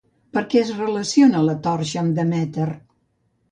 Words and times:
Per 0.37 0.41
què 0.53 0.59
es 0.61 0.71
relaciona 0.77 1.43
la 1.51 1.55
torxa 1.69 2.01
amb 2.03 2.19
Demèter? 2.23 2.69